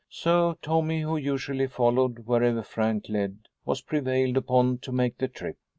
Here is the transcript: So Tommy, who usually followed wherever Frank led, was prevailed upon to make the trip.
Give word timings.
So 0.09 0.57
Tommy, 0.63 1.01
who 1.01 1.15
usually 1.15 1.67
followed 1.67 2.25
wherever 2.25 2.63
Frank 2.63 3.07
led, 3.07 3.37
was 3.65 3.81
prevailed 3.83 4.35
upon 4.35 4.79
to 4.79 4.91
make 4.91 5.19
the 5.19 5.27
trip. 5.27 5.57